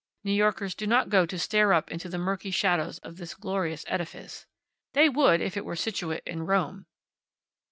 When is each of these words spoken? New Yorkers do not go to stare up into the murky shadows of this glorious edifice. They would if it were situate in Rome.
New 0.23 0.31
Yorkers 0.31 0.73
do 0.73 0.87
not 0.87 1.09
go 1.09 1.27
to 1.27 1.37
stare 1.37 1.73
up 1.73 1.91
into 1.91 2.09
the 2.09 2.17
murky 2.17 2.49
shadows 2.49 2.97
of 3.03 3.17
this 3.17 3.35
glorious 3.35 3.85
edifice. 3.87 4.47
They 4.93 5.09
would 5.09 5.41
if 5.41 5.55
it 5.55 5.63
were 5.63 5.75
situate 5.75 6.23
in 6.25 6.43
Rome. 6.47 6.87